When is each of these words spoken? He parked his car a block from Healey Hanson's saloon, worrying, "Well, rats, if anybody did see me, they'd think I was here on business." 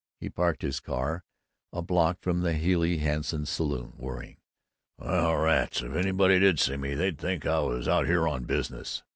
He 0.19 0.31
parked 0.31 0.63
his 0.63 0.79
car 0.79 1.23
a 1.71 1.83
block 1.83 2.21
from 2.21 2.43
Healey 2.43 2.97
Hanson's 2.97 3.51
saloon, 3.51 3.93
worrying, 3.97 4.37
"Well, 4.97 5.35
rats, 5.35 5.83
if 5.83 5.93
anybody 5.93 6.39
did 6.39 6.59
see 6.59 6.75
me, 6.75 6.95
they'd 6.95 7.19
think 7.19 7.45
I 7.45 7.59
was 7.59 7.85
here 7.85 8.27
on 8.27 8.45
business." 8.45 9.03